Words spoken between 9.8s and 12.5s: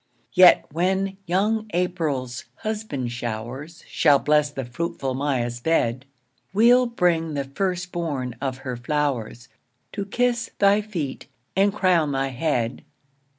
To kiss thy feet, and crown thy